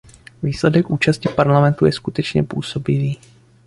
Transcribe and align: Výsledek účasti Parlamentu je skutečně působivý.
Výsledek 0.43 0.89
účasti 0.89 1.29
Parlamentu 1.29 1.85
je 1.85 1.91
skutečně 1.91 2.43
působivý. 2.43 3.19